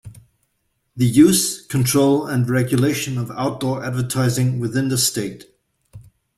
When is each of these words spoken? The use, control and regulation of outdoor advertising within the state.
The 0.95 1.05
use, 1.05 1.63
control 1.67 2.25
and 2.25 2.49
regulation 2.49 3.19
of 3.19 3.29
outdoor 3.29 3.83
advertising 3.85 4.59
within 4.59 4.87
the 4.89 4.97
state. 4.97 5.43